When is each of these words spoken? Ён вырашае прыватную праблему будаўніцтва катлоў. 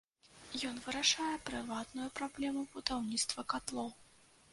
Ён 0.69 0.77
вырашае 0.85 1.35
прыватную 1.49 2.07
праблему 2.19 2.63
будаўніцтва 2.73 3.45
катлоў. 3.55 3.93